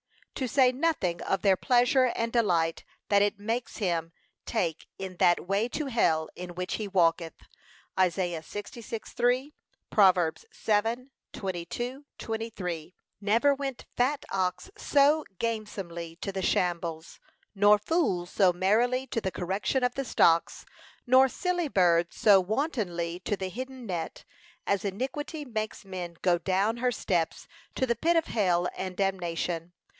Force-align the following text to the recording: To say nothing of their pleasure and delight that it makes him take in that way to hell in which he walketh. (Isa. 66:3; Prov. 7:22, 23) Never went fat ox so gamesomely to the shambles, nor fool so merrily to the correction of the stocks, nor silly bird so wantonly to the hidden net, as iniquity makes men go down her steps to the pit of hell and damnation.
To 0.33 0.47
say 0.47 0.71
nothing 0.71 1.21
of 1.21 1.43
their 1.43 1.55
pleasure 1.55 2.05
and 2.15 2.33
delight 2.33 2.83
that 3.09 3.21
it 3.21 3.37
makes 3.39 3.77
him 3.77 4.11
take 4.47 4.87
in 4.97 5.17
that 5.17 5.47
way 5.47 5.67
to 5.69 5.85
hell 5.85 6.27
in 6.35 6.55
which 6.55 6.75
he 6.77 6.87
walketh. 6.87 7.35
(Isa. 7.99 8.41
66:3; 8.41 9.53
Prov. 9.91 10.15
7:22, 10.51 12.05
23) 12.17 12.95
Never 13.21 13.53
went 13.53 13.85
fat 13.95 14.25
ox 14.31 14.71
so 14.75 15.23
gamesomely 15.37 16.15
to 16.21 16.31
the 16.31 16.41
shambles, 16.41 17.19
nor 17.53 17.77
fool 17.77 18.25
so 18.25 18.51
merrily 18.51 19.05
to 19.05 19.21
the 19.21 19.31
correction 19.31 19.83
of 19.83 19.93
the 19.93 20.03
stocks, 20.05 20.65
nor 21.05 21.27
silly 21.29 21.67
bird 21.67 22.11
so 22.11 22.41
wantonly 22.41 23.19
to 23.19 23.37
the 23.37 23.49
hidden 23.49 23.85
net, 23.85 24.25
as 24.65 24.83
iniquity 24.83 25.45
makes 25.45 25.85
men 25.85 26.15
go 26.23 26.39
down 26.39 26.77
her 26.77 26.91
steps 26.91 27.47
to 27.75 27.85
the 27.85 27.95
pit 27.95 28.15
of 28.17 28.25
hell 28.25 28.67
and 28.75 28.97
damnation. 28.97 29.73